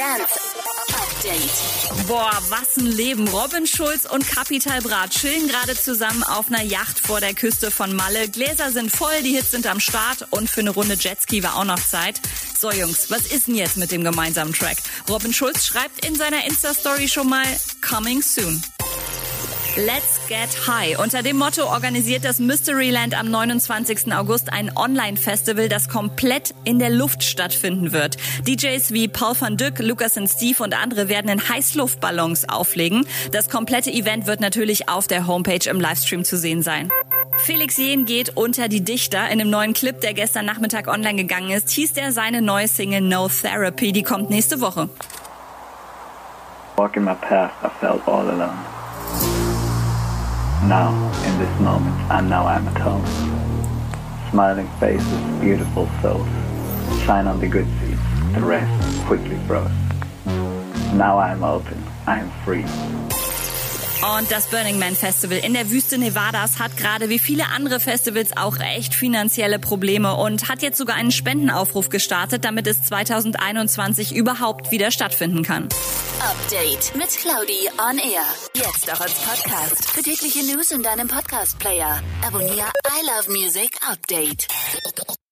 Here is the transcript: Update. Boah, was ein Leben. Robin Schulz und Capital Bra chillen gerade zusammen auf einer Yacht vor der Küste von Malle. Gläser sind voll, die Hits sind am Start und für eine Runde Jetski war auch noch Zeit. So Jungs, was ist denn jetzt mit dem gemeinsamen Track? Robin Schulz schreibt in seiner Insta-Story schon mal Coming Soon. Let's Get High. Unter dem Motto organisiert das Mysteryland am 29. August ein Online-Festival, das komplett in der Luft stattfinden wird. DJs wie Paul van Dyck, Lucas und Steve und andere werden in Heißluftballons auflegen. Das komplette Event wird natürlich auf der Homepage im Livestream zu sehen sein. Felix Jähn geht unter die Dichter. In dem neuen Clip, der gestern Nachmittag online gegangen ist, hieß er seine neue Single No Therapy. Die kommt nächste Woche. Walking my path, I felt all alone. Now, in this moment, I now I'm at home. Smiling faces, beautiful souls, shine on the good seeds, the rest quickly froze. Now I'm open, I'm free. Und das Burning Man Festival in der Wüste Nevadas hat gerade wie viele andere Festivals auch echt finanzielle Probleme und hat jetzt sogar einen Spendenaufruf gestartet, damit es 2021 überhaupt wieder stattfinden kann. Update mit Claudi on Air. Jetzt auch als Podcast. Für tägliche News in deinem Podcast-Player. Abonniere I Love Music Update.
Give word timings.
Update. 0.00 2.08
Boah, 2.08 2.30
was 2.48 2.78
ein 2.78 2.86
Leben. 2.86 3.28
Robin 3.28 3.66
Schulz 3.66 4.06
und 4.06 4.26
Capital 4.26 4.80
Bra 4.80 5.06
chillen 5.08 5.46
gerade 5.46 5.78
zusammen 5.78 6.22
auf 6.22 6.48
einer 6.48 6.62
Yacht 6.62 6.98
vor 6.98 7.20
der 7.20 7.34
Küste 7.34 7.70
von 7.70 7.94
Malle. 7.94 8.30
Gläser 8.30 8.70
sind 8.70 8.90
voll, 8.90 9.22
die 9.22 9.36
Hits 9.36 9.50
sind 9.50 9.66
am 9.66 9.78
Start 9.78 10.26
und 10.30 10.48
für 10.48 10.60
eine 10.60 10.70
Runde 10.70 10.96
Jetski 10.98 11.42
war 11.42 11.56
auch 11.56 11.64
noch 11.64 11.78
Zeit. 11.78 12.18
So 12.58 12.72
Jungs, 12.72 13.10
was 13.10 13.26
ist 13.26 13.48
denn 13.48 13.56
jetzt 13.56 13.76
mit 13.76 13.92
dem 13.92 14.02
gemeinsamen 14.02 14.54
Track? 14.54 14.78
Robin 15.06 15.34
Schulz 15.34 15.66
schreibt 15.66 16.06
in 16.06 16.14
seiner 16.14 16.46
Insta-Story 16.46 17.06
schon 17.06 17.28
mal 17.28 17.44
Coming 17.86 18.22
Soon. 18.22 18.62
Let's 19.76 20.20
Get 20.26 20.66
High. 20.66 20.98
Unter 20.98 21.22
dem 21.22 21.36
Motto 21.38 21.64
organisiert 21.64 22.24
das 22.24 22.40
Mysteryland 22.40 23.18
am 23.18 23.30
29. 23.30 24.12
August 24.12 24.52
ein 24.52 24.76
Online-Festival, 24.76 25.68
das 25.68 25.88
komplett 25.88 26.54
in 26.64 26.80
der 26.80 26.90
Luft 26.90 27.22
stattfinden 27.22 27.92
wird. 27.92 28.16
DJs 28.48 28.90
wie 28.90 29.06
Paul 29.06 29.34
van 29.38 29.56
Dyck, 29.56 29.78
Lucas 29.78 30.16
und 30.16 30.26
Steve 30.26 30.60
und 30.64 30.74
andere 30.74 31.08
werden 31.08 31.30
in 31.30 31.48
Heißluftballons 31.48 32.48
auflegen. 32.48 33.06
Das 33.30 33.48
komplette 33.48 33.92
Event 33.92 34.26
wird 34.26 34.40
natürlich 34.40 34.88
auf 34.88 35.06
der 35.06 35.28
Homepage 35.28 35.70
im 35.70 35.80
Livestream 35.80 36.24
zu 36.24 36.36
sehen 36.36 36.62
sein. 36.62 36.90
Felix 37.44 37.76
Jähn 37.76 38.06
geht 38.06 38.36
unter 38.36 38.66
die 38.66 38.82
Dichter. 38.82 39.28
In 39.28 39.38
dem 39.38 39.50
neuen 39.50 39.72
Clip, 39.72 40.00
der 40.00 40.14
gestern 40.14 40.46
Nachmittag 40.46 40.88
online 40.88 41.14
gegangen 41.14 41.50
ist, 41.52 41.70
hieß 41.70 41.92
er 41.92 42.10
seine 42.10 42.42
neue 42.42 42.66
Single 42.66 43.02
No 43.02 43.28
Therapy. 43.28 43.92
Die 43.92 44.02
kommt 44.02 44.30
nächste 44.30 44.60
Woche. 44.60 44.88
Walking 46.76 47.04
my 47.04 47.14
path, 47.14 47.52
I 47.62 47.68
felt 47.78 48.00
all 48.08 48.28
alone. 48.28 48.58
Now, 50.68 50.92
in 51.24 51.38
this 51.38 51.60
moment, 51.60 51.96
I 52.10 52.20
now 52.20 52.46
I'm 52.46 52.68
at 52.68 52.76
home. 52.76 53.04
Smiling 54.30 54.68
faces, 54.78 55.40
beautiful 55.40 55.88
souls, 56.02 56.28
shine 57.04 57.26
on 57.26 57.40
the 57.40 57.48
good 57.48 57.66
seeds, 57.80 58.34
the 58.34 58.42
rest 58.42 59.06
quickly 59.06 59.38
froze. 59.46 59.70
Now 60.94 61.18
I'm 61.18 61.42
open, 61.42 61.82
I'm 62.06 62.30
free. 62.44 62.64
Und 64.02 64.30
das 64.30 64.46
Burning 64.46 64.78
Man 64.78 64.96
Festival 64.96 65.38
in 65.38 65.52
der 65.52 65.70
Wüste 65.70 65.98
Nevadas 65.98 66.58
hat 66.58 66.74
gerade 66.78 67.10
wie 67.10 67.18
viele 67.18 67.46
andere 67.54 67.80
Festivals 67.80 68.34
auch 68.34 68.56
echt 68.58 68.94
finanzielle 68.94 69.58
Probleme 69.58 70.16
und 70.16 70.48
hat 70.48 70.62
jetzt 70.62 70.78
sogar 70.78 70.96
einen 70.96 71.10
Spendenaufruf 71.10 71.90
gestartet, 71.90 72.44
damit 72.46 72.66
es 72.66 72.82
2021 72.84 74.14
überhaupt 74.14 74.70
wieder 74.70 74.90
stattfinden 74.90 75.42
kann. 75.42 75.68
Update 76.20 76.94
mit 76.96 77.10
Claudi 77.10 77.68
on 77.78 77.98
Air. 77.98 78.24
Jetzt 78.54 78.90
auch 78.90 79.00
als 79.00 79.14
Podcast. 79.14 79.90
Für 79.90 80.02
tägliche 80.02 80.44
News 80.44 80.70
in 80.70 80.82
deinem 80.82 81.08
Podcast-Player. 81.08 82.02
Abonniere 82.26 82.70
I 82.86 83.06
Love 83.06 83.30
Music 83.30 83.76
Update. 83.86 84.46